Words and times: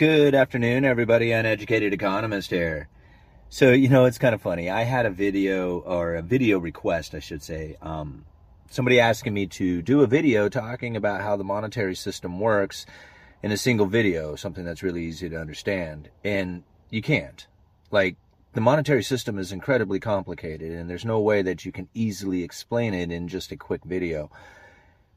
Good 0.00 0.34
afternoon, 0.34 0.86
everybody. 0.86 1.30
Uneducated 1.30 1.92
economist 1.92 2.48
here. 2.48 2.88
So, 3.50 3.72
you 3.72 3.90
know, 3.90 4.06
it's 4.06 4.16
kind 4.16 4.34
of 4.34 4.40
funny. 4.40 4.70
I 4.70 4.84
had 4.84 5.04
a 5.04 5.10
video 5.10 5.80
or 5.80 6.14
a 6.14 6.22
video 6.22 6.58
request, 6.58 7.14
I 7.14 7.18
should 7.18 7.42
say. 7.42 7.76
Um, 7.82 8.24
somebody 8.70 8.98
asking 8.98 9.34
me 9.34 9.46
to 9.48 9.82
do 9.82 10.00
a 10.00 10.06
video 10.06 10.48
talking 10.48 10.96
about 10.96 11.20
how 11.20 11.36
the 11.36 11.44
monetary 11.44 11.94
system 11.94 12.40
works 12.40 12.86
in 13.42 13.52
a 13.52 13.58
single 13.58 13.84
video, 13.84 14.36
something 14.36 14.64
that's 14.64 14.82
really 14.82 15.04
easy 15.04 15.28
to 15.28 15.38
understand. 15.38 16.08
And 16.24 16.62
you 16.88 17.02
can't. 17.02 17.46
Like, 17.90 18.16
the 18.54 18.62
monetary 18.62 19.02
system 19.02 19.38
is 19.38 19.52
incredibly 19.52 20.00
complicated, 20.00 20.72
and 20.72 20.88
there's 20.88 21.04
no 21.04 21.20
way 21.20 21.42
that 21.42 21.66
you 21.66 21.72
can 21.72 21.90
easily 21.92 22.42
explain 22.42 22.94
it 22.94 23.12
in 23.12 23.28
just 23.28 23.52
a 23.52 23.56
quick 23.58 23.84
video 23.84 24.30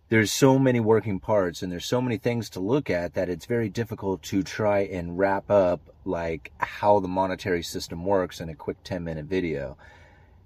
there's 0.09 0.31
so 0.31 0.59
many 0.59 0.79
working 0.79 1.19
parts 1.19 1.61
and 1.61 1.71
there's 1.71 1.85
so 1.85 2.01
many 2.01 2.17
things 2.17 2.49
to 2.51 2.59
look 2.59 2.89
at 2.89 3.13
that 3.13 3.29
it's 3.29 3.45
very 3.45 3.69
difficult 3.69 4.21
to 4.21 4.43
try 4.43 4.79
and 4.81 5.17
wrap 5.17 5.49
up 5.49 5.81
like 6.05 6.51
how 6.57 6.99
the 6.99 7.07
monetary 7.07 7.63
system 7.63 8.05
works 8.05 8.39
in 8.39 8.49
a 8.49 8.55
quick 8.55 8.77
10 8.83 9.03
minute 9.03 9.25
video. 9.25 9.77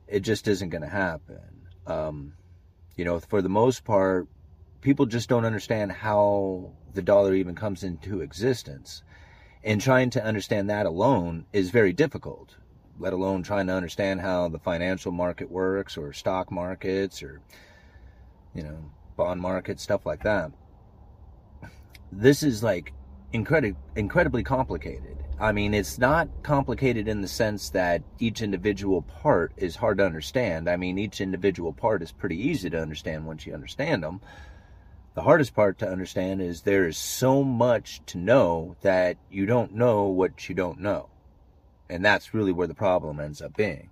It 0.08 0.22
just 0.22 0.48
isn't 0.48 0.70
going 0.70 0.84
to 0.84 0.88
happen. 0.88 1.42
Um, 1.86 2.34
you 2.96 3.06
know 3.06 3.20
for 3.20 3.42
the 3.42 3.50
most 3.50 3.84
part 3.84 4.28
people 4.82 5.06
just 5.06 5.30
don't 5.30 5.46
understand 5.46 5.92
how 5.92 6.72
the 6.94 7.02
dollar 7.02 7.34
even 7.34 7.56
comes 7.56 7.84
into 7.84 8.22
existence. 8.22 9.04
And 9.64 9.82
trying 9.82 10.12
to 10.12 10.24
understand 10.24 10.70
that 10.70 10.86
alone 10.86 11.46
is 11.52 11.72
very 11.72 11.94
difficult 11.94 12.56
let 13.00 13.14
alone 13.14 13.44
trying 13.44 13.68
to 13.68 13.74
understand 13.74 14.22
how 14.22 14.48
the 14.50 14.60
financial 14.60 15.12
market 15.12 15.50
works 15.52 15.98
or 15.98 16.14
stock 16.14 16.52
markets 16.52 17.22
or 17.22 17.42
you 18.54 18.64
know 18.64 18.92
bond 19.18 19.42
market, 19.42 19.80
stuff 19.82 20.06
like 20.06 20.24
that. 20.24 20.52
This 22.12 22.44
is 22.44 22.64
like 22.64 22.94
incredibly 23.34 23.76
incredibly 23.98 24.44
complicated. 24.44 25.18
I 25.40 25.52
mean, 25.52 25.74
it's 25.74 26.00
not 26.00 26.30
complicated 26.42 27.08
in 27.08 27.22
the 27.22 27.28
sense 27.28 27.70
that 27.72 28.02
each 28.18 28.42
individual 28.42 29.04
part 29.04 29.52
is 29.58 29.76
hard 29.76 30.00
to 30.00 30.06
understand. 30.06 30.68
I 30.68 30.78
mean, 30.78 30.98
each 30.98 31.22
individual 31.22 31.74
part 31.74 32.02
is 32.02 32.12
pretty 32.12 32.38
easy 32.38 32.72
to 32.72 32.82
understand 32.82 33.28
once 33.28 33.46
you 33.46 33.54
understand 33.54 34.02
them. 34.02 34.20
The 35.14 35.22
hardest 35.22 35.54
part 35.54 35.78
to 35.80 35.90
understand 35.90 36.42
is 36.42 36.62
there 36.62 36.88
is 36.88 36.98
so 36.98 37.44
much 37.44 38.02
to 38.08 38.18
know 38.18 38.76
that 38.81 39.18
you 39.30 39.46
don't 39.46 39.74
know 39.74 40.06
what 40.06 40.50
you 40.50 40.56
don't 40.56 40.80
know. 40.80 41.09
And 41.90 42.04
that's 42.04 42.34
really 42.34 42.52
where 42.52 42.68
the 42.68 42.74
problem 42.74 43.20
ends 43.20 43.42
up 43.42 43.56
being. 43.56 43.90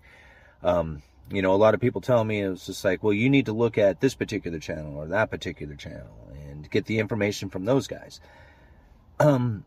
Um, 0.63 1.03
you 1.31 1.41
know, 1.41 1.53
a 1.53 1.57
lot 1.57 1.73
of 1.73 1.79
people 1.79 2.01
tell 2.01 2.23
me 2.23 2.41
it's 2.41 2.67
just 2.67 2.85
like, 2.85 3.03
well, 3.03 3.13
you 3.13 3.29
need 3.29 3.47
to 3.47 3.53
look 3.53 3.77
at 3.77 3.99
this 3.99 4.15
particular 4.15 4.59
channel 4.59 4.95
or 4.95 5.07
that 5.07 5.31
particular 5.31 5.75
channel 5.75 6.29
and 6.49 6.69
get 6.69 6.85
the 6.85 6.99
information 6.99 7.49
from 7.49 7.65
those 7.65 7.87
guys. 7.87 8.19
Um, 9.19 9.63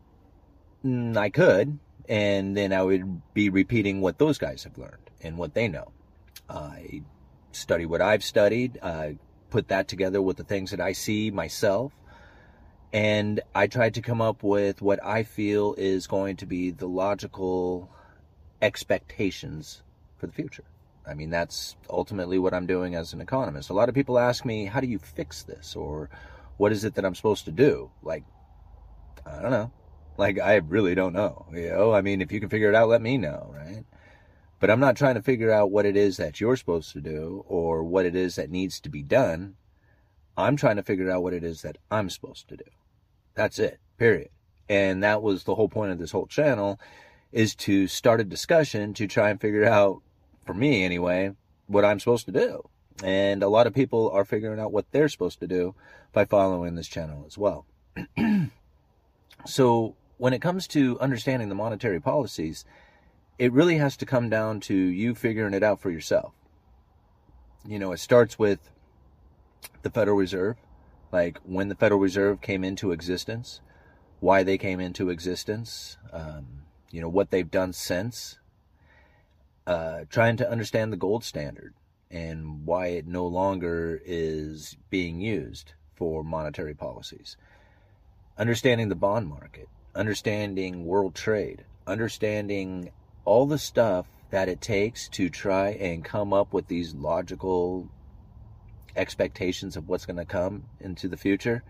mm, 0.85 1.17
I 1.17 1.29
could, 1.29 1.79
and 2.07 2.55
then 2.55 2.71
I 2.71 2.83
would 2.83 3.21
be 3.33 3.49
repeating 3.49 4.01
what 4.01 4.17
those 4.17 4.37
guys 4.37 4.63
have 4.63 4.77
learned 4.77 5.09
and 5.21 5.37
what 5.37 5.53
they 5.53 5.67
know. 5.67 5.91
I 6.49 7.01
study 7.51 7.85
what 7.85 8.01
I've 8.01 8.23
studied. 8.23 8.79
I 8.81 9.17
put 9.49 9.67
that 9.67 9.87
together 9.87 10.21
with 10.21 10.37
the 10.37 10.43
things 10.43 10.71
that 10.71 10.79
I 10.79 10.93
see 10.93 11.29
myself. 11.29 11.91
And 12.91 13.41
I 13.53 13.67
tried 13.67 13.95
to 13.95 14.01
come 14.01 14.21
up 14.21 14.41
with 14.41 14.81
what 14.81 15.03
I 15.05 15.23
feel 15.23 15.75
is 15.77 16.07
going 16.07 16.37
to 16.37 16.45
be 16.45 16.71
the 16.71 16.87
logical 16.87 17.89
expectations 18.61 19.83
for 20.17 20.25
the 20.27 20.33
future. 20.33 20.63
I 21.09 21.15
mean, 21.15 21.29
that's 21.29 21.75
ultimately 21.89 22.37
what 22.37 22.53
I'm 22.53 22.67
doing 22.67 22.95
as 22.95 23.13
an 23.13 23.21
economist. 23.21 23.69
A 23.69 23.73
lot 23.73 23.89
of 23.89 23.95
people 23.95 24.19
ask 24.19 24.45
me, 24.45 24.65
how 24.65 24.79
do 24.79 24.87
you 24.87 24.99
fix 24.99 25.43
this? 25.43 25.75
Or 25.75 26.09
what 26.57 26.71
is 26.71 26.83
it 26.83 26.95
that 26.95 27.05
I'm 27.05 27.15
supposed 27.15 27.45
to 27.45 27.51
do? 27.51 27.89
Like, 28.03 28.23
I 29.25 29.41
don't 29.41 29.51
know. 29.51 29.71
Like, 30.17 30.39
I 30.39 30.55
really 30.55 30.95
don't 30.95 31.13
know. 31.13 31.47
You 31.51 31.69
know, 31.69 31.93
I 31.93 32.01
mean, 32.01 32.21
if 32.21 32.31
you 32.31 32.39
can 32.39 32.49
figure 32.49 32.69
it 32.69 32.75
out, 32.75 32.89
let 32.89 33.01
me 33.01 33.17
know, 33.17 33.51
right? 33.55 33.85
But 34.59 34.69
I'm 34.69 34.81
not 34.81 34.97
trying 34.97 35.15
to 35.15 35.21
figure 35.21 35.51
out 35.51 35.71
what 35.71 35.85
it 35.85 35.95
is 35.95 36.17
that 36.17 36.41
you're 36.41 36.57
supposed 36.57 36.91
to 36.93 37.01
do 37.01 37.43
or 37.47 37.83
what 37.83 38.05
it 38.05 38.15
is 38.15 38.35
that 38.35 38.51
needs 38.51 38.79
to 38.81 38.89
be 38.89 39.01
done. 39.01 39.55
I'm 40.37 40.57
trying 40.57 40.75
to 40.75 40.83
figure 40.83 41.09
out 41.09 41.23
what 41.23 41.33
it 41.33 41.43
is 41.43 41.61
that 41.61 41.77
I'm 41.89 42.09
supposed 42.09 42.49
to 42.49 42.57
do. 42.57 42.65
That's 43.35 43.57
it, 43.57 43.79
period. 43.97 44.29
And 44.67 45.03
that 45.03 45.21
was 45.21 45.43
the 45.43 45.55
whole 45.55 45.69
point 45.69 45.91
of 45.91 45.97
this 45.97 46.11
whole 46.11 46.27
channel 46.27 46.79
is 47.31 47.55
to 47.55 47.87
start 47.87 48.19
a 48.19 48.25
discussion 48.25 48.93
to 48.95 49.07
try 49.07 49.29
and 49.29 49.39
figure 49.39 49.65
out 49.65 50.01
for 50.49 50.55
me 50.55 50.83
anyway, 50.83 51.31
what 51.67 51.85
I'm 51.85 51.99
supposed 51.99 52.25
to 52.25 52.31
do. 52.31 52.67
And 53.03 53.43
a 53.43 53.47
lot 53.47 53.67
of 53.67 53.73
people 53.75 54.09
are 54.09 54.25
figuring 54.25 54.59
out 54.59 54.71
what 54.71 54.91
they're 54.91 55.07
supposed 55.07 55.39
to 55.41 55.47
do 55.47 55.75
by 56.11 56.25
following 56.25 56.73
this 56.73 56.87
channel 56.87 57.23
as 57.27 57.37
well. 57.37 57.67
so 59.45 59.95
when 60.17 60.33
it 60.33 60.41
comes 60.41 60.65
to 60.69 60.99
understanding 60.99 61.49
the 61.49 61.55
monetary 61.55 61.99
policies, 61.99 62.65
it 63.37 63.53
really 63.53 63.77
has 63.77 63.95
to 63.97 64.07
come 64.07 64.27
down 64.27 64.59
to 64.61 64.73
you 64.73 65.13
figuring 65.13 65.53
it 65.53 65.61
out 65.61 65.79
for 65.81 65.91
yourself. 65.91 66.33
You 67.63 67.77
know, 67.77 67.91
it 67.91 67.99
starts 67.99 68.39
with 68.39 68.71
the 69.83 69.91
Federal 69.91 70.17
Reserve, 70.17 70.55
like 71.11 71.37
when 71.45 71.69
the 71.69 71.75
Federal 71.75 71.99
Reserve 71.99 72.41
came 72.41 72.63
into 72.63 72.91
existence, 72.91 73.61
why 74.19 74.41
they 74.41 74.57
came 74.57 74.79
into 74.79 75.11
existence, 75.11 75.99
um, 76.11 76.63
you 76.89 77.01
know, 77.01 77.07
what 77.07 77.29
they've 77.29 77.51
done 77.51 77.71
since, 77.71 78.38
uh, 79.69 80.03
trying 80.09 80.35
to 80.35 80.49
understand 80.49 80.91
the 80.91 80.97
gold 80.97 81.23
standard 81.23 81.75
and 82.09 82.65
why 82.65 82.87
it 82.87 83.05
no 83.05 83.27
longer 83.27 84.01
is 84.03 84.75
being 84.89 85.21
used 85.21 85.73
for 85.95 86.23
monetary 86.23 86.73
policies. 86.73 87.37
Understanding 88.35 88.89
the 88.89 88.95
bond 88.95 89.27
market, 89.27 89.69
understanding 89.93 90.85
world 90.85 91.13
trade, 91.13 91.65
understanding 91.85 92.89
all 93.25 93.45
the 93.45 93.59
stuff 93.59 94.07
that 94.31 94.49
it 94.49 94.59
takes 94.59 95.07
to 95.09 95.29
try 95.29 95.69
and 95.69 96.03
come 96.03 96.33
up 96.33 96.51
with 96.51 96.65
these 96.65 96.95
logical 96.95 97.87
expectations 98.95 99.77
of 99.77 99.87
what's 99.87 100.07
going 100.07 100.17
to 100.17 100.25
come 100.25 100.63
into 100.79 101.07
the 101.07 101.17
future 101.17 101.61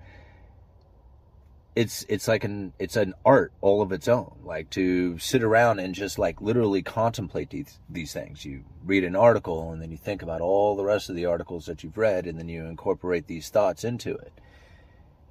it's 1.75 2.06
it's 2.09 2.28
like 2.28 2.44
an 2.44 2.74
it's 2.80 2.96
an 2.96 3.13
art 3.24 3.53
all 3.62 3.81
of 3.81 3.91
its 3.91 4.07
own. 4.07 4.35
Like 4.44 4.69
to 4.72 5.18
sit 5.19 5.44
around 5.44 5.80
and 5.80 5.94
just 5.94 6.18
like 6.18 6.41
literally 6.41 6.81
contemplate 6.81 7.50
these 7.52 7.80
these 7.90 8.12
things. 8.12 8.44
You 8.44 8.63
read 8.84 9.03
an 9.03 9.16
article 9.16 9.72
and 9.72 9.81
then 9.81 9.91
you 9.91 9.97
think 9.97 10.22
about 10.22 10.41
all 10.41 10.75
the 10.75 10.84
rest 10.84 11.09
of 11.09 11.16
the 11.16 11.25
articles 11.25 11.66
that 11.68 11.84
you've 11.84 11.97
read 11.97 12.25
and 12.25 12.38
then 12.38 12.50
you 12.50 12.66
incorporate 12.66 13.28
these 13.28 13.50
thoughts 13.50 13.84
into 13.84 14.16
it. 14.16 14.34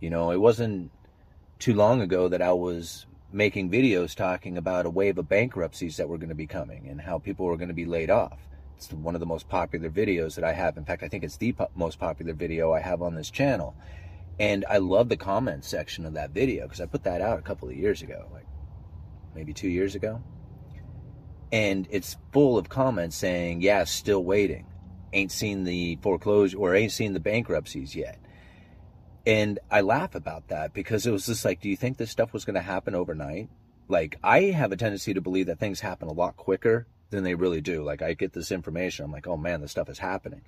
You 0.00 0.10
know 0.10 0.30
it 0.30 0.40
wasn't 0.40 0.90
too 1.58 1.74
long 1.74 2.00
ago 2.00 2.28
that 2.28 2.40
i 2.40 2.52
was 2.52 3.04
making 3.32 3.68
videos 3.68 4.14
talking 4.14 4.56
about 4.56 4.86
a 4.86 4.90
wave 4.90 5.18
of 5.18 5.28
bankruptcies 5.28 5.96
that 5.96 6.08
were 6.08 6.16
going 6.16 6.28
to 6.28 6.34
be 6.36 6.46
coming 6.46 6.86
and 6.88 7.00
how 7.00 7.18
people 7.18 7.46
were 7.46 7.56
going 7.56 7.68
to 7.68 7.74
be 7.74 7.84
laid 7.84 8.08
off. 8.08 8.38
It's 8.76 8.92
one 8.92 9.16
of 9.16 9.20
the 9.20 9.26
most 9.26 9.48
popular 9.48 9.90
videos 9.90 10.36
that 10.36 10.44
i 10.44 10.52
have. 10.52 10.76
In 10.78 10.84
fact 10.84 11.02
i 11.02 11.08
think 11.08 11.24
it's 11.24 11.36
the 11.36 11.52
po- 11.52 11.70
most 11.74 11.98
popular 11.98 12.32
video 12.32 12.72
i 12.72 12.80
have 12.80 13.02
on 13.02 13.16
this 13.16 13.28
channel 13.28 13.74
and 14.38 14.64
I 14.68 14.78
love 14.78 15.08
the 15.08 15.16
comment 15.16 15.64
section 15.64 16.06
of 16.06 16.14
that 16.14 16.30
video 16.30 16.64
because 16.64 16.80
I 16.80 16.86
put 16.86 17.04
that 17.04 17.20
out 17.20 17.38
a 17.38 17.42
couple 17.42 17.68
of 17.68 17.76
years 17.76 18.02
ago, 18.02 18.28
like 18.32 18.46
maybe 19.34 19.52
two 19.52 19.68
years 19.68 19.94
ago. 19.94 20.22
And 21.50 21.88
it's 21.90 22.16
full 22.32 22.58
of 22.58 22.68
comments 22.68 23.16
saying, 23.16 23.62
yeah, 23.62 23.84
still 23.84 24.22
waiting. 24.22 24.66
Ain't 25.12 25.32
seen 25.32 25.64
the 25.64 25.98
foreclosure 26.02 26.58
or 26.58 26.74
ain't 26.74 26.92
seen 26.92 27.14
the 27.14 27.20
bankruptcies 27.20 27.96
yet. 27.96 28.20
And 29.26 29.58
I 29.70 29.80
laugh 29.80 30.14
about 30.14 30.48
that 30.48 30.72
because 30.72 31.06
it 31.06 31.10
was 31.10 31.26
just 31.26 31.44
like, 31.44 31.60
do 31.60 31.68
you 31.68 31.76
think 31.76 31.96
this 31.96 32.10
stuff 32.10 32.32
was 32.32 32.44
going 32.44 32.54
to 32.54 32.60
happen 32.60 32.94
overnight? 32.94 33.48
Like, 33.88 34.18
I 34.22 34.42
have 34.42 34.72
a 34.72 34.76
tendency 34.76 35.14
to 35.14 35.20
believe 35.20 35.46
that 35.46 35.58
things 35.58 35.80
happen 35.80 36.08
a 36.08 36.12
lot 36.12 36.36
quicker 36.36 36.86
than 37.10 37.24
they 37.24 37.34
really 37.34 37.60
do. 37.60 37.82
Like, 37.82 38.02
I 38.02 38.12
get 38.12 38.32
this 38.34 38.52
information, 38.52 39.04
I'm 39.04 39.12
like, 39.12 39.26
oh 39.26 39.36
man, 39.36 39.60
this 39.60 39.70
stuff 39.70 39.88
is 39.88 39.98
happening. 39.98 40.42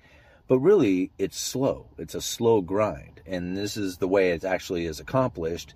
But 0.51 0.59
really, 0.59 1.11
it's 1.17 1.39
slow. 1.39 1.85
It's 1.97 2.13
a 2.13 2.19
slow 2.19 2.59
grind. 2.59 3.21
And 3.25 3.55
this 3.55 3.77
is 3.77 3.99
the 3.99 4.07
way 4.09 4.31
it 4.31 4.43
actually 4.43 4.85
is 4.85 4.99
accomplished 4.99 5.73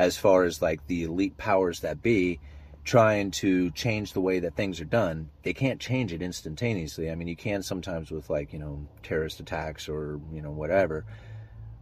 as 0.00 0.16
far 0.16 0.42
as 0.42 0.60
like 0.60 0.84
the 0.88 1.04
elite 1.04 1.36
powers 1.36 1.78
that 1.82 2.02
be 2.02 2.40
trying 2.82 3.30
to 3.30 3.70
change 3.70 4.14
the 4.14 4.20
way 4.20 4.40
that 4.40 4.56
things 4.56 4.80
are 4.80 4.84
done. 4.84 5.30
They 5.44 5.52
can't 5.52 5.80
change 5.80 6.12
it 6.12 6.22
instantaneously. 6.22 7.08
I 7.08 7.14
mean, 7.14 7.28
you 7.28 7.36
can 7.36 7.62
sometimes 7.62 8.10
with 8.10 8.28
like, 8.28 8.52
you 8.52 8.58
know, 8.58 8.88
terrorist 9.04 9.38
attacks 9.38 9.88
or, 9.88 10.20
you 10.32 10.42
know, 10.42 10.50
whatever. 10.50 11.04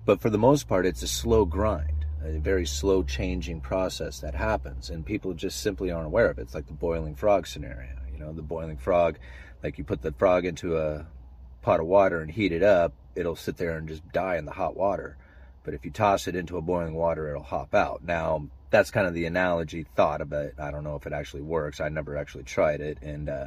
But 0.04 0.20
for 0.20 0.28
the 0.28 0.36
most 0.36 0.68
part, 0.68 0.84
it's 0.84 1.02
a 1.02 1.08
slow 1.08 1.46
grind, 1.46 2.04
a 2.22 2.38
very 2.40 2.66
slow 2.66 3.02
changing 3.02 3.62
process 3.62 4.20
that 4.20 4.34
happens. 4.34 4.90
And 4.90 5.06
people 5.06 5.32
just 5.32 5.62
simply 5.62 5.90
aren't 5.90 6.08
aware 6.08 6.28
of 6.28 6.38
it. 6.38 6.42
It's 6.42 6.54
like 6.54 6.66
the 6.66 6.74
boiling 6.74 7.14
frog 7.14 7.46
scenario. 7.46 7.96
You 8.12 8.18
know, 8.18 8.34
the 8.34 8.42
boiling 8.42 8.76
frog, 8.76 9.16
like 9.62 9.78
you 9.78 9.84
put 9.84 10.02
the 10.02 10.12
frog 10.12 10.44
into 10.44 10.76
a 10.76 11.06
pot 11.64 11.80
of 11.80 11.86
water 11.86 12.20
and 12.20 12.30
heat 12.30 12.52
it 12.52 12.62
up, 12.62 12.92
it'll 13.14 13.36
sit 13.36 13.56
there 13.56 13.76
and 13.76 13.88
just 13.88 14.06
die 14.12 14.36
in 14.36 14.44
the 14.44 14.52
hot 14.52 14.76
water. 14.76 15.16
But 15.64 15.74
if 15.74 15.84
you 15.84 15.90
toss 15.90 16.28
it 16.28 16.36
into 16.36 16.58
a 16.58 16.62
boiling 16.62 16.94
water, 16.94 17.28
it'll 17.28 17.42
hop 17.42 17.74
out. 17.74 18.04
Now, 18.04 18.46
that's 18.70 18.90
kind 18.90 19.06
of 19.06 19.14
the 19.14 19.24
analogy 19.24 19.86
thought 19.96 20.20
of 20.20 20.32
it. 20.32 20.54
I 20.58 20.70
don't 20.70 20.84
know 20.84 20.96
if 20.96 21.06
it 21.06 21.12
actually 21.14 21.42
works. 21.42 21.80
I 21.80 21.88
never 21.88 22.16
actually 22.16 22.44
tried 22.44 22.80
it. 22.80 22.98
And 23.02 23.28
uh, 23.28 23.46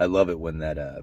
I 0.00 0.06
love 0.06 0.30
it 0.30 0.40
when 0.40 0.58
that. 0.58 0.78
Uh, 0.78 1.02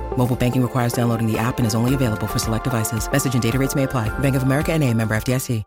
Mobile 0.17 0.35
banking 0.35 0.61
requires 0.61 0.93
downloading 0.93 1.25
the 1.25 1.37
app 1.39 1.57
and 1.57 1.65
is 1.65 1.73
only 1.73 1.95
available 1.95 2.27
for 2.27 2.37
select 2.37 2.65
devices. 2.65 3.11
Message 3.11 3.33
and 3.33 3.41
data 3.41 3.57
rates 3.57 3.75
may 3.75 3.83
apply. 3.83 4.09
Bank 4.19 4.35
of 4.35 4.43
America 4.43 4.71
and 4.71 4.83
a 4.83 4.93
member 4.93 5.15
FDIC. 5.15 5.63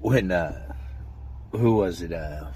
When, 0.00 0.30
uh, 0.30 0.74
who 1.52 1.74
was 1.74 2.00
it? 2.00 2.12
Uh, 2.12 2.46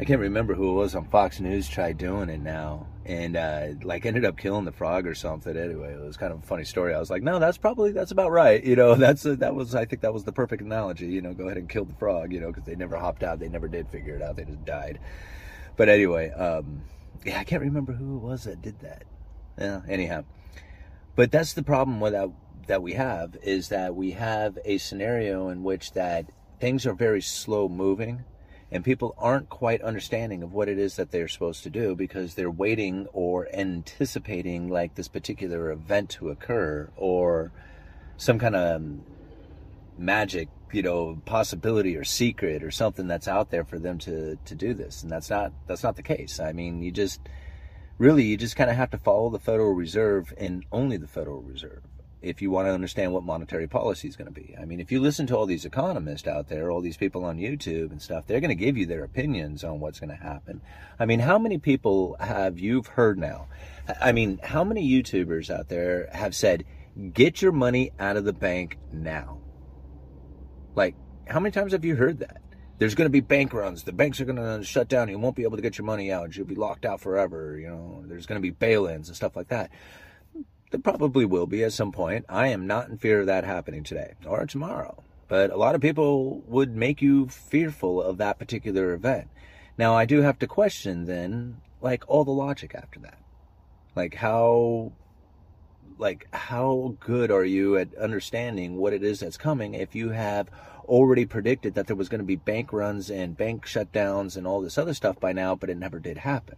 I 0.00 0.04
can't 0.04 0.20
remember 0.20 0.54
who 0.54 0.70
it 0.70 0.74
was 0.74 0.94
on 0.94 1.04
Fox 1.08 1.40
News 1.40 1.68
tried 1.68 1.98
doing 1.98 2.28
it 2.28 2.40
now 2.40 2.86
and, 3.04 3.36
uh, 3.36 3.66
like 3.82 4.06
ended 4.06 4.24
up 4.24 4.36
killing 4.36 4.64
the 4.64 4.72
frog 4.72 5.06
or 5.06 5.14
something. 5.14 5.56
Anyway, 5.56 5.92
it 5.92 6.00
was 6.00 6.16
kind 6.16 6.32
of 6.32 6.38
a 6.38 6.46
funny 6.46 6.64
story. 6.64 6.94
I 6.94 6.98
was 6.98 7.10
like, 7.10 7.22
no, 7.22 7.38
that's 7.38 7.58
probably, 7.58 7.92
that's 7.92 8.12
about 8.12 8.30
right. 8.30 8.62
You 8.62 8.76
know, 8.76 8.94
that's, 8.96 9.26
uh, 9.26 9.34
that 9.38 9.54
was, 9.54 9.74
I 9.74 9.84
think 9.84 10.02
that 10.02 10.14
was 10.14 10.24
the 10.24 10.32
perfect 10.32 10.62
analogy, 10.62 11.06
you 11.06 11.20
know, 11.20 11.32
go 11.34 11.46
ahead 11.46 11.58
and 11.58 11.68
kill 11.68 11.84
the 11.84 11.94
frog, 11.94 12.32
you 12.32 12.40
know, 12.40 12.48
because 12.48 12.64
they 12.64 12.76
never 12.76 12.96
hopped 12.96 13.22
out. 13.24 13.40
They 13.40 13.48
never 13.48 13.66
did 13.66 13.88
figure 13.88 14.14
it 14.14 14.22
out. 14.22 14.36
They 14.36 14.44
just 14.44 14.64
died. 14.64 15.00
But 15.76 15.88
anyway, 15.88 16.30
um, 16.30 16.82
yeah, 17.24 17.40
I 17.40 17.44
can't 17.44 17.62
remember 17.62 17.92
who 17.92 18.16
it 18.16 18.20
was 18.20 18.44
that 18.44 18.62
did 18.62 18.80
that. 18.80 19.04
Yeah, 19.58 19.80
anyhow. 19.88 20.24
But 21.16 21.32
that's 21.32 21.52
the 21.52 21.62
problem 21.62 22.00
with 22.00 22.12
that, 22.12 22.30
that 22.68 22.82
we 22.82 22.92
have 22.92 23.36
is 23.42 23.68
that 23.70 23.94
we 23.94 24.12
have 24.12 24.58
a 24.64 24.78
scenario 24.78 25.48
in 25.48 25.62
which 25.62 25.92
that 25.92 26.30
things 26.60 26.86
are 26.86 26.94
very 26.94 27.20
slow 27.20 27.68
moving 27.68 28.24
and 28.70 28.84
people 28.84 29.14
aren't 29.18 29.48
quite 29.48 29.80
understanding 29.80 30.42
of 30.42 30.52
what 30.52 30.68
it 30.68 30.78
is 30.78 30.96
that 30.96 31.10
they're 31.10 31.28
supposed 31.28 31.62
to 31.62 31.70
do 31.70 31.94
because 31.94 32.34
they're 32.34 32.50
waiting 32.50 33.06
or 33.12 33.48
anticipating 33.54 34.68
like 34.68 34.94
this 34.94 35.08
particular 35.08 35.70
event 35.70 36.10
to 36.10 36.28
occur 36.28 36.90
or 36.96 37.50
some 38.16 38.38
kind 38.38 38.54
of 38.54 38.82
magic 39.96 40.48
you 40.72 40.82
know 40.82 41.20
possibility 41.24 41.96
or 41.96 42.04
secret 42.04 42.62
or 42.62 42.70
something 42.70 43.06
that's 43.06 43.28
out 43.28 43.50
there 43.50 43.64
for 43.64 43.78
them 43.78 43.98
to 43.98 44.36
to 44.44 44.54
do 44.54 44.74
this. 44.74 45.02
And 45.02 45.10
that's 45.10 45.30
not 45.30 45.52
that's 45.66 45.82
not 45.82 45.96
the 45.96 46.02
case. 46.02 46.40
I 46.40 46.52
mean 46.52 46.82
you 46.82 46.90
just 46.90 47.20
really 47.98 48.24
you 48.24 48.36
just 48.36 48.56
kind 48.56 48.70
of 48.70 48.76
have 48.76 48.90
to 48.90 48.98
follow 48.98 49.30
the 49.30 49.38
federal 49.38 49.72
reserve 49.72 50.32
and 50.36 50.64
only 50.72 50.96
the 50.96 51.08
federal 51.08 51.42
reserve 51.42 51.82
if 52.20 52.42
you 52.42 52.50
want 52.50 52.66
to 52.66 52.72
understand 52.72 53.12
what 53.12 53.22
monetary 53.22 53.68
policy 53.68 54.08
is 54.08 54.16
going 54.16 54.32
to 54.32 54.40
be. 54.40 54.56
I 54.60 54.64
mean 54.64 54.80
if 54.80 54.90
you 54.90 55.00
listen 55.00 55.26
to 55.28 55.36
all 55.36 55.46
these 55.46 55.64
economists 55.64 56.26
out 56.28 56.48
there 56.48 56.70
all 56.70 56.80
these 56.80 56.96
people 56.96 57.24
on 57.24 57.38
youtube 57.38 57.90
and 57.90 58.02
stuff 58.02 58.26
they're 58.26 58.40
going 58.40 58.56
to 58.56 58.64
give 58.64 58.76
you 58.76 58.86
their 58.86 59.04
opinions 59.04 59.64
on 59.64 59.80
what's 59.80 60.00
going 60.00 60.10
to 60.10 60.16
happen. 60.22 60.60
I 60.98 61.06
mean 61.06 61.20
how 61.20 61.38
many 61.38 61.58
people 61.58 62.16
have 62.20 62.58
you've 62.58 62.88
heard 62.88 63.18
now 63.18 63.48
i 64.00 64.12
mean 64.12 64.38
how 64.42 64.64
many 64.64 64.86
youtubers 64.88 65.50
out 65.50 65.68
there 65.68 66.08
have 66.12 66.34
said 66.34 66.64
get 67.12 67.40
your 67.40 67.52
money 67.52 67.92
out 67.98 68.16
of 68.16 68.24
the 68.24 68.32
bank 68.32 68.76
now 68.92 69.38
like, 70.78 70.94
how 71.26 71.40
many 71.40 71.50
times 71.50 71.72
have 71.72 71.84
you 71.84 71.96
heard 71.96 72.20
that? 72.20 72.40
There's 72.78 72.94
going 72.94 73.06
to 73.06 73.10
be 73.10 73.20
bank 73.20 73.52
runs. 73.52 73.82
The 73.82 73.92
banks 73.92 74.20
are 74.20 74.24
going 74.24 74.36
to 74.36 74.64
shut 74.64 74.88
down. 74.88 75.08
You 75.08 75.18
won't 75.18 75.36
be 75.36 75.42
able 75.42 75.56
to 75.56 75.62
get 75.62 75.76
your 75.76 75.84
money 75.84 76.12
out. 76.12 76.36
You'll 76.36 76.46
be 76.46 76.54
locked 76.54 76.86
out 76.86 77.00
forever. 77.00 77.58
You 77.58 77.68
know, 77.68 78.04
there's 78.06 78.26
going 78.26 78.40
to 78.40 78.42
be 78.42 78.50
bail-ins 78.50 79.08
and 79.08 79.16
stuff 79.16 79.36
like 79.36 79.48
that. 79.48 79.70
There 80.70 80.80
probably 80.80 81.24
will 81.24 81.46
be 81.46 81.64
at 81.64 81.72
some 81.72 81.90
point. 81.92 82.24
I 82.28 82.48
am 82.48 82.66
not 82.66 82.88
in 82.88 82.96
fear 82.96 83.20
of 83.20 83.26
that 83.26 83.44
happening 83.44 83.82
today 83.82 84.14
or 84.24 84.46
tomorrow. 84.46 85.02
But 85.26 85.50
a 85.50 85.56
lot 85.56 85.74
of 85.74 85.80
people 85.80 86.40
would 86.46 86.74
make 86.74 87.02
you 87.02 87.26
fearful 87.28 88.00
of 88.00 88.18
that 88.18 88.38
particular 88.38 88.94
event. 88.94 89.28
Now, 89.76 89.94
I 89.94 90.04
do 90.04 90.22
have 90.22 90.38
to 90.38 90.46
question 90.46 91.04
then, 91.04 91.60
like, 91.80 92.04
all 92.06 92.24
the 92.24 92.30
logic 92.30 92.74
after 92.74 93.00
that. 93.00 93.18
Like, 93.96 94.14
how 94.14 94.92
like 95.98 96.26
how 96.32 96.94
good 97.00 97.30
are 97.30 97.44
you 97.44 97.76
at 97.76 97.94
understanding 97.96 98.76
what 98.76 98.92
it 98.92 99.02
is 99.02 99.20
that's 99.20 99.36
coming 99.36 99.74
if 99.74 99.94
you 99.94 100.10
have 100.10 100.48
already 100.86 101.26
predicted 101.26 101.74
that 101.74 101.86
there 101.86 101.96
was 101.96 102.08
going 102.08 102.20
to 102.20 102.24
be 102.24 102.36
bank 102.36 102.72
runs 102.72 103.10
and 103.10 103.36
bank 103.36 103.66
shutdowns 103.66 104.36
and 104.36 104.46
all 104.46 104.60
this 104.60 104.78
other 104.78 104.94
stuff 104.94 105.20
by 105.20 105.32
now 105.32 105.54
but 105.54 105.70
it 105.70 105.76
never 105.76 105.98
did 105.98 106.18
happen? 106.18 106.56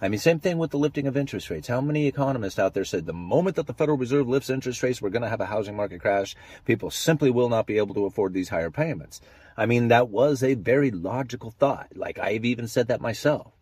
I 0.00 0.08
mean 0.08 0.18
same 0.18 0.40
thing 0.40 0.58
with 0.58 0.70
the 0.70 0.78
lifting 0.78 1.06
of 1.06 1.16
interest 1.16 1.48
rates. 1.48 1.68
How 1.68 1.80
many 1.80 2.06
economists 2.06 2.58
out 2.58 2.74
there 2.74 2.84
said 2.84 3.06
the 3.06 3.14
moment 3.14 3.56
that 3.56 3.66
the 3.66 3.72
federal 3.72 3.96
reserve 3.96 4.28
lifts 4.28 4.50
interest 4.50 4.82
rates 4.82 5.00
we're 5.00 5.08
going 5.08 5.22
to 5.22 5.28
have 5.28 5.40
a 5.40 5.46
housing 5.46 5.76
market 5.76 6.00
crash. 6.00 6.36
People 6.64 6.90
simply 6.90 7.30
will 7.30 7.48
not 7.48 7.66
be 7.66 7.78
able 7.78 7.94
to 7.94 8.04
afford 8.04 8.34
these 8.34 8.50
higher 8.50 8.70
payments. 8.70 9.20
I 9.56 9.66
mean 9.66 9.88
that 9.88 10.08
was 10.08 10.42
a 10.42 10.54
very 10.54 10.90
logical 10.90 11.50
thought. 11.52 11.88
Like 11.94 12.18
i've 12.18 12.44
even 12.44 12.68
said 12.68 12.88
that 12.88 13.00
myself. 13.00 13.52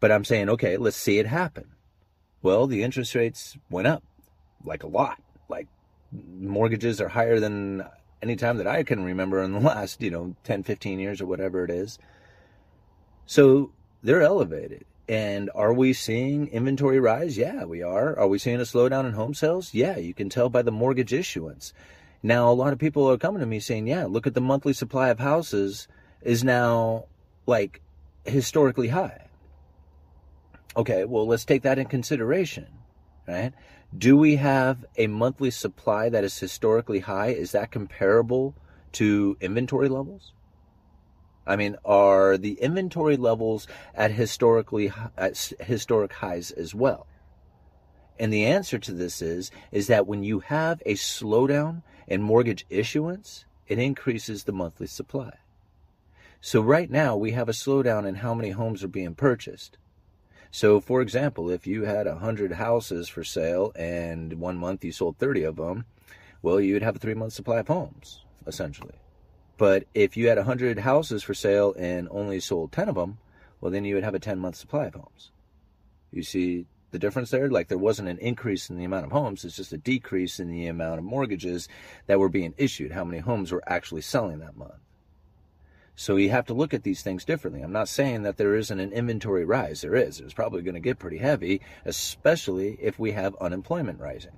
But 0.00 0.10
i'm 0.10 0.24
saying 0.24 0.48
okay 0.48 0.76
let's 0.76 0.96
see 0.96 1.18
it 1.18 1.26
happen. 1.26 1.68
Well 2.42 2.66
the 2.66 2.82
interest 2.82 3.14
rates 3.14 3.56
went 3.68 3.86
up 3.86 4.02
like 4.64 4.82
a 4.82 4.88
lot. 4.88 5.20
Like 5.48 5.68
mortgages 6.12 7.00
are 7.00 7.08
higher 7.08 7.40
than 7.40 7.84
any 8.22 8.36
time 8.36 8.58
that 8.58 8.66
I 8.66 8.82
can 8.82 9.04
remember 9.04 9.42
in 9.42 9.52
the 9.52 9.60
last, 9.72 10.02
you 10.02 10.10
know, 10.10 10.36
10, 10.44 10.62
15 10.62 10.98
years 10.98 11.20
or 11.20 11.26
whatever 11.26 11.64
it 11.64 11.70
is. 11.70 11.98
So 13.26 13.72
they're 14.02 14.22
elevated. 14.22 14.84
And 15.08 15.50
are 15.54 15.72
we 15.72 15.92
seeing 15.92 16.46
inventory 16.48 17.00
rise? 17.00 17.36
Yeah, 17.36 17.64
we 17.64 17.82
are. 17.82 18.16
Are 18.16 18.28
we 18.28 18.38
seeing 18.38 18.60
a 18.60 18.64
slowdown 18.64 19.06
in 19.06 19.12
home 19.12 19.34
sales? 19.34 19.74
Yeah, 19.74 19.96
you 19.96 20.14
can 20.14 20.28
tell 20.28 20.48
by 20.48 20.62
the 20.62 20.70
mortgage 20.70 21.12
issuance. 21.12 21.72
Now, 22.22 22.50
a 22.50 22.54
lot 22.54 22.72
of 22.72 22.78
people 22.78 23.10
are 23.10 23.16
coming 23.16 23.40
to 23.40 23.46
me 23.46 23.58
saying, 23.60 23.88
yeah, 23.88 24.04
look 24.04 24.26
at 24.26 24.34
the 24.34 24.40
monthly 24.40 24.72
supply 24.72 25.08
of 25.08 25.18
houses 25.18 25.88
is 26.22 26.44
now 26.44 27.06
like 27.46 27.80
historically 28.24 28.88
high. 28.88 29.26
Okay, 30.76 31.04
well, 31.04 31.26
let's 31.26 31.44
take 31.44 31.62
that 31.62 31.78
in 31.78 31.86
consideration, 31.86 32.66
right? 33.26 33.52
Do 33.96 34.16
we 34.16 34.36
have 34.36 34.84
a 34.96 35.08
monthly 35.08 35.50
supply 35.50 36.08
that 36.08 36.22
is 36.22 36.38
historically 36.38 37.00
high? 37.00 37.28
Is 37.28 37.52
that 37.52 37.72
comparable 37.72 38.54
to 38.92 39.36
inventory 39.40 39.88
levels? 39.88 40.32
I 41.46 41.56
mean, 41.56 41.76
are 41.84 42.38
the 42.38 42.52
inventory 42.60 43.16
levels 43.16 43.66
at 43.94 44.12
historically 44.12 44.92
at 45.16 45.36
historic 45.60 46.12
highs 46.12 46.52
as 46.52 46.74
well? 46.74 47.08
And 48.18 48.32
the 48.32 48.46
answer 48.46 48.78
to 48.78 48.92
this 48.92 49.20
is 49.20 49.50
is 49.72 49.88
that 49.88 50.06
when 50.06 50.22
you 50.22 50.40
have 50.40 50.82
a 50.86 50.94
slowdown 50.94 51.82
in 52.06 52.22
mortgage 52.22 52.66
issuance, 52.70 53.44
it 53.66 53.78
increases 53.78 54.44
the 54.44 54.52
monthly 54.52 54.86
supply. 54.86 55.38
So 56.40 56.60
right 56.60 56.90
now 56.90 57.16
we 57.16 57.32
have 57.32 57.48
a 57.48 57.52
slowdown 57.52 58.06
in 58.06 58.16
how 58.16 58.34
many 58.34 58.50
homes 58.50 58.84
are 58.84 58.88
being 58.88 59.14
purchased. 59.14 59.78
So, 60.50 60.80
for 60.80 61.00
example, 61.00 61.50
if 61.50 61.66
you 61.66 61.84
had 61.84 62.06
100 62.06 62.52
houses 62.52 63.08
for 63.08 63.22
sale 63.22 63.72
and 63.76 64.34
one 64.34 64.56
month 64.56 64.84
you 64.84 64.92
sold 64.92 65.16
30 65.18 65.44
of 65.44 65.56
them, 65.56 65.84
well, 66.42 66.60
you'd 66.60 66.82
have 66.82 66.96
a 66.96 66.98
three 66.98 67.14
month 67.14 67.32
supply 67.32 67.58
of 67.58 67.68
homes, 67.68 68.24
essentially. 68.46 68.94
But 69.58 69.84
if 69.94 70.16
you 70.16 70.28
had 70.28 70.38
100 70.38 70.78
houses 70.78 71.22
for 71.22 71.34
sale 71.34 71.74
and 71.78 72.08
only 72.10 72.40
sold 72.40 72.72
10 72.72 72.88
of 72.88 72.94
them, 72.94 73.18
well, 73.60 73.70
then 73.70 73.84
you 73.84 73.94
would 73.94 74.04
have 74.04 74.14
a 74.14 74.20
10 74.20 74.38
month 74.38 74.56
supply 74.56 74.86
of 74.86 74.94
homes. 74.94 75.30
You 76.10 76.22
see 76.22 76.66
the 76.90 76.98
difference 76.98 77.30
there? 77.30 77.48
Like 77.48 77.68
there 77.68 77.78
wasn't 77.78 78.08
an 78.08 78.18
increase 78.18 78.70
in 78.70 78.76
the 78.76 78.84
amount 78.84 79.06
of 79.06 79.12
homes, 79.12 79.44
it's 79.44 79.56
just 79.56 79.72
a 79.72 79.78
decrease 79.78 80.40
in 80.40 80.50
the 80.50 80.66
amount 80.66 80.98
of 80.98 81.04
mortgages 81.04 81.68
that 82.06 82.18
were 82.18 82.28
being 82.28 82.54
issued, 82.56 82.90
how 82.90 83.04
many 83.04 83.18
homes 83.18 83.52
were 83.52 83.62
actually 83.66 84.00
selling 84.00 84.40
that 84.40 84.56
month. 84.56 84.72
So 86.00 86.16
you 86.16 86.30
have 86.30 86.46
to 86.46 86.54
look 86.54 86.72
at 86.72 86.82
these 86.82 87.02
things 87.02 87.26
differently. 87.26 87.60
I'm 87.60 87.74
not 87.74 87.86
saying 87.86 88.22
that 88.22 88.38
there 88.38 88.56
isn't 88.56 88.80
an 88.80 88.90
inventory 88.90 89.44
rise. 89.44 89.82
There 89.82 89.94
is. 89.94 90.18
It's 90.18 90.32
probably 90.32 90.62
going 90.62 90.72
to 90.72 90.80
get 90.80 90.98
pretty 90.98 91.18
heavy, 91.18 91.60
especially 91.84 92.78
if 92.80 92.98
we 92.98 93.12
have 93.12 93.36
unemployment 93.38 94.00
rising, 94.00 94.32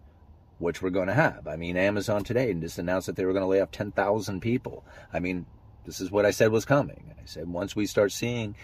which 0.59 0.83
we're 0.83 0.91
going 0.91 1.07
to 1.07 1.15
have. 1.15 1.47
I 1.47 1.55
mean, 1.55 1.77
Amazon 1.77 2.25
today 2.25 2.53
just 2.55 2.81
announced 2.81 3.07
that 3.07 3.15
they 3.15 3.25
were 3.25 3.33
going 3.33 3.45
to 3.45 3.49
lay 3.49 3.61
off 3.61 3.71
10,000 3.71 4.41
people. 4.41 4.85
I 5.13 5.21
mean, 5.21 5.47
this 5.87 6.01
is 6.01 6.11
what 6.11 6.27
I 6.27 6.33
said 6.33 6.51
was 6.51 6.65
coming. 6.65 7.15
I 7.17 7.27
said 7.27 7.47
once 7.47 7.77
we 7.77 7.87
start 7.87 8.11
seeing 8.11 8.57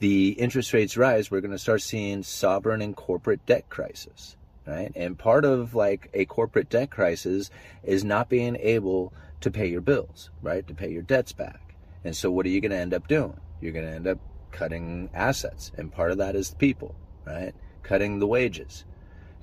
the 0.00 0.30
interest 0.30 0.72
rates 0.72 0.96
rise, 0.96 1.30
we're 1.30 1.42
going 1.42 1.52
to 1.52 1.56
start 1.58 1.82
seeing 1.82 2.24
sovereign 2.24 2.82
and 2.82 2.96
corporate 2.96 3.46
debt 3.46 3.68
crisis. 3.68 4.36
right? 4.66 4.90
And 4.96 5.16
part 5.16 5.44
of 5.44 5.76
like 5.76 6.10
a 6.14 6.24
corporate 6.24 6.68
debt 6.68 6.90
crisis 6.90 7.48
is 7.84 8.02
not 8.02 8.28
being 8.28 8.56
able 8.56 9.12
to 9.42 9.52
pay 9.52 9.68
your 9.68 9.82
bills, 9.82 10.30
right? 10.42 10.66
To 10.66 10.74
pay 10.74 10.90
your 10.90 11.02
debts 11.02 11.32
back. 11.32 11.69
And 12.04 12.16
so 12.16 12.30
what 12.30 12.46
are 12.46 12.50
you 12.50 12.60
going 12.60 12.70
to 12.70 12.78
end 12.78 12.94
up 12.94 13.08
doing? 13.08 13.38
You're 13.60 13.72
going 13.72 13.86
to 13.86 13.92
end 13.92 14.06
up 14.06 14.18
cutting 14.52 15.10
assets. 15.14 15.72
And 15.76 15.92
part 15.92 16.10
of 16.10 16.18
that 16.18 16.34
is 16.34 16.54
people, 16.54 16.94
right? 17.26 17.54
Cutting 17.82 18.18
the 18.18 18.26
wages. 18.26 18.84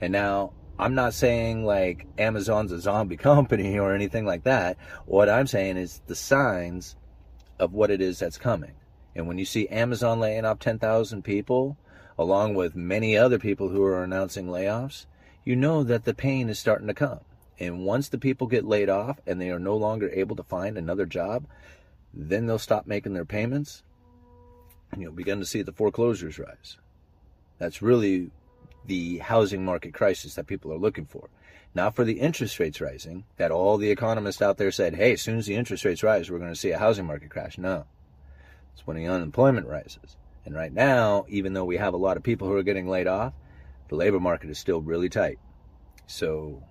And 0.01 0.11
now 0.11 0.53
I'm 0.79 0.95
not 0.95 1.13
saying 1.13 1.65
like 1.65 2.05
Amazon's 2.17 2.71
a 2.71 2.79
zombie 2.79 3.17
company 3.31 3.79
or 3.79 3.93
anything 3.93 4.25
like 4.25 4.43
that. 4.43 4.77
What 5.05 5.29
I'm 5.29 5.47
saying 5.47 5.77
is 5.77 6.01
the 6.07 6.15
signs 6.15 6.95
of 7.59 7.73
what 7.73 7.91
it 7.91 8.01
is 8.01 8.19
that's 8.19 8.37
coming. 8.37 8.73
And 9.15 9.27
when 9.27 9.39
you 9.39 9.45
see 9.45 9.67
Amazon 9.69 10.19
laying 10.19 10.45
off 10.45 10.59
10,000 10.59 11.23
people, 11.23 11.77
along 12.19 12.53
with 12.53 12.75
many 12.75 13.17
other 13.17 13.39
people 13.39 13.69
who 13.69 13.83
are 13.83 14.03
announcing 14.03 14.47
layoffs, 14.47 15.05
you 15.43 15.55
know 15.55 15.83
that 15.83 16.05
the 16.05 16.13
pain 16.13 16.49
is 16.49 16.59
starting 16.59 16.87
to 16.87 16.93
come. 16.93 17.19
And 17.59 17.83
once 17.83 18.09
the 18.09 18.19
people 18.19 18.45
get 18.45 18.65
laid 18.65 18.89
off 18.89 19.19
and 19.25 19.41
they 19.41 19.49
are 19.49 19.59
no 19.59 19.75
longer 19.75 20.09
able 20.11 20.35
to 20.35 20.43
find 20.43 20.77
another 20.77 21.07
job, 21.07 21.45
then 22.13 22.45
they'll 22.45 22.59
stop 22.59 22.87
making 22.87 23.13
their 23.13 23.25
payments 23.25 23.83
and 24.91 25.01
you'll 25.01 25.11
begin 25.11 25.39
to 25.39 25.45
see 25.45 25.61
the 25.61 25.71
foreclosures 25.71 26.39
rise. 26.39 26.77
That's 27.57 27.81
really 27.81 28.31
the 28.85 29.17
housing 29.19 29.65
market 29.65 29.93
crisis 29.93 30.35
that 30.35 30.47
people 30.47 30.71
are 30.71 30.77
looking 30.77 31.05
for. 31.05 31.29
Not 31.75 31.95
for 31.95 32.03
the 32.03 32.19
interest 32.19 32.59
rates 32.59 32.81
rising, 32.81 33.25
that 33.35 33.51
all 33.51 33.77
the 33.77 33.91
economists 33.91 34.41
out 34.41 34.57
there 34.57 34.71
said, 34.71 34.95
hey, 34.95 35.13
as 35.13 35.21
soon 35.21 35.37
as 35.37 35.45
the 35.45 35.55
interest 35.55 35.85
rates 35.85 36.03
rise, 36.03 36.31
we're 36.31 36.39
going 36.39 36.53
to 36.53 36.59
see 36.59 36.71
a 36.71 36.79
housing 36.79 37.05
market 37.05 37.29
crash. 37.29 37.57
No. 37.57 37.85
It's 38.73 38.87
when 38.87 38.97
the 38.97 39.07
unemployment 39.07 39.67
rises. 39.67 40.15
And 40.45 40.55
right 40.55 40.71
now, 40.71 41.25
even 41.27 41.53
though 41.53 41.65
we 41.65 41.77
have 41.77 41.93
a 41.93 41.97
lot 41.97 42.15
of 42.15 42.23
people 42.23 42.47
who 42.47 42.55
are 42.55 42.63
getting 42.63 42.87
laid 42.87 43.07
off, 43.07 43.33
the 43.89 43.95
labor 43.95 44.19
market 44.19 44.49
is 44.49 44.57
still 44.57 44.81
really 44.81 45.09
tight. 45.09 45.39
So 46.07 46.63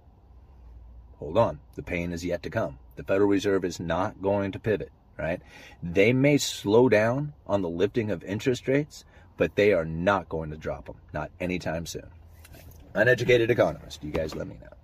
hold 1.18 1.36
on. 1.36 1.60
The 1.74 1.82
pain 1.82 2.12
is 2.12 2.24
yet 2.24 2.42
to 2.44 2.50
come. 2.50 2.78
The 2.96 3.04
Federal 3.04 3.28
Reserve 3.28 3.64
is 3.64 3.78
not 3.78 4.22
going 4.22 4.52
to 4.52 4.58
pivot, 4.58 4.90
right? 5.18 5.40
They 5.82 6.12
may 6.12 6.38
slow 6.38 6.88
down 6.88 7.32
on 7.46 7.62
the 7.62 7.68
lifting 7.68 8.10
of 8.10 8.22
interest 8.24 8.68
rates, 8.68 9.04
but 9.36 9.56
they 9.56 9.72
are 9.72 9.84
not 9.84 10.28
going 10.28 10.50
to 10.50 10.56
drop 10.56 10.86
them, 10.86 10.96
not 11.12 11.30
anytime 11.40 11.86
soon. 11.86 12.06
Uneducated 12.94 13.50
economist, 13.50 14.02
you 14.02 14.10
guys 14.10 14.34
let 14.34 14.46
me 14.46 14.56
know. 14.60 14.75